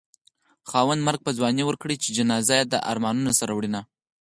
خاونده 0.69 1.05
مرګ 1.07 1.19
په 1.23 1.31
ځوانۍ 1.37 1.63
ورکړې 1.65 1.95
چې 2.03 2.15
جنازه 2.17 2.53
يې 2.59 2.63
د 2.67 2.75
ارمانه 2.91 3.31
سره 3.39 3.51
وړينه 3.53 3.81